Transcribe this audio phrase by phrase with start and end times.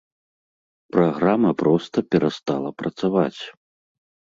[0.97, 3.41] Праграма проста перастала працаваць.